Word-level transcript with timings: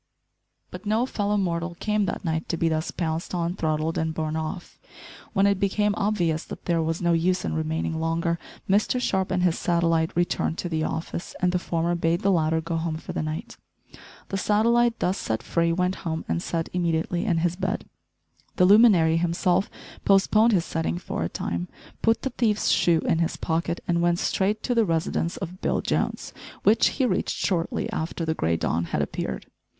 But 0.71 0.87
no 0.87 1.05
fellow 1.05 1.37
mortal 1.37 1.75
came 1.79 2.05
that 2.07 2.25
night 2.25 2.49
to 2.49 2.57
be 2.57 2.69
thus 2.69 2.89
pounced 2.89 3.35
on, 3.35 3.55
throttled, 3.55 3.99
and 3.99 4.15
borne 4.15 4.35
off. 4.35 4.79
When 5.33 5.45
it 5.45 5.59
became 5.59 5.93
obvious 5.95 6.43
that 6.45 6.65
there 6.65 6.81
was 6.81 7.03
no 7.03 7.13
use 7.13 7.45
in 7.45 7.53
remaining 7.53 7.99
longer, 7.99 8.39
Mr 8.67 8.99
Sharp 8.99 9.29
and 9.29 9.43
his 9.43 9.59
satellite 9.59 10.09
returned 10.17 10.57
to 10.57 10.69
the 10.69 10.83
office, 10.83 11.35
and 11.39 11.51
the 11.51 11.59
former 11.59 11.93
bade 11.93 12.21
the 12.21 12.31
latter 12.31 12.59
go 12.61 12.77
home 12.77 12.97
for 12.97 13.13
the 13.13 13.21
night. 13.21 13.57
The 14.29 14.37
satellite, 14.39 14.97
thus 14.97 15.19
set 15.19 15.43
free, 15.43 15.71
went 15.71 15.97
home 15.97 16.25
and 16.27 16.41
set 16.41 16.67
immediately 16.73 17.23
in 17.23 17.37
his 17.37 17.55
bed. 17.55 17.85
The 18.55 18.65
luminary 18.65 19.17
himself 19.17 19.69
postponed 20.03 20.51
his 20.51 20.65
setting 20.65 20.97
for 20.97 21.23
a 21.23 21.29
time, 21.29 21.67
put 22.01 22.23
the 22.23 22.31
thief's 22.31 22.69
shoe 22.69 23.01
in 23.01 23.19
his 23.19 23.37
pocket 23.37 23.83
and 23.87 24.01
went 24.01 24.17
straight 24.17 24.63
to 24.63 24.73
the 24.73 24.83
residence 24.83 25.37
of 25.37 25.61
Bill 25.61 25.79
Jones, 25.79 26.33
which 26.63 26.87
he 26.97 27.05
reached 27.05 27.35
shortly 27.37 27.87
after 27.91 28.25
the 28.25 28.33
grey 28.33 28.57
dawn 28.57 28.85
had 28.85 29.03
appeared. 29.03 29.45